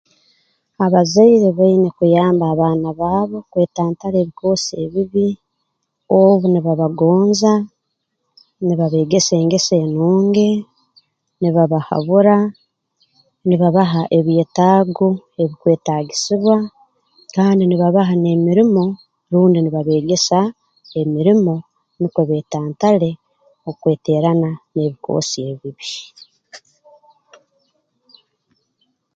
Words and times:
Abazaire 0.85 1.47
baine 1.57 1.89
kuyamba 1.97 2.43
abaana 2.53 2.89
baabo 2.99 3.37
kwetantara 3.51 4.17
ebikoosi 4.19 4.71
ebibi 4.85 5.27
obu 6.19 6.45
nibabagonza 6.49 7.51
nibabeegesa 8.65 9.33
engeso 9.41 9.73
enungi 9.85 10.49
nibabahabura 11.39 12.37
nibabaha 13.47 14.01
ebyetaago 14.17 15.09
ebikwetaagisibwa 15.41 16.57
kandi 17.35 17.63
nibabaha 17.65 18.13
n'emirimo 18.17 18.83
rundi 19.31 19.57
nibabeegesa 19.61 20.39
emirimo 21.01 21.53
nukwo 21.99 22.21
beetantale 22.29 23.09
okweteerana 23.69 24.49
n'ebikoosi 24.73 25.37
ebibi 25.51 25.93